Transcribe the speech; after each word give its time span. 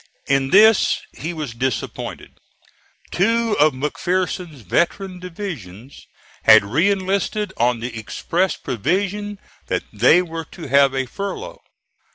In 0.25 0.49
this 0.49 0.97
he 1.15 1.31
was 1.31 1.53
disappointed. 1.53 2.31
Two 3.11 3.55
of 3.59 3.73
McPherson's 3.73 4.61
veteran 4.61 5.19
divisions 5.19 6.07
had 6.45 6.63
re 6.65 6.89
enlisted 6.89 7.53
on 7.57 7.81
the 7.81 7.95
express 7.95 8.55
provision 8.55 9.37
that 9.67 9.83
they 9.93 10.23
were 10.23 10.45
to 10.45 10.63
have 10.67 10.95
a 10.95 11.05
furlough. 11.05 11.61